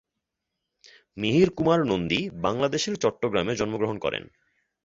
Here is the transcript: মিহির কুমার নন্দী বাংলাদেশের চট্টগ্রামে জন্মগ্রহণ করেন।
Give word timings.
মিহির 1.17 1.49
কুমার 1.57 1.79
নন্দী 1.85 2.21
বাংলাদেশের 2.45 2.95
চট্টগ্রামে 2.95 3.53
জন্মগ্রহণ 3.55 3.97
করেন। 3.99 4.23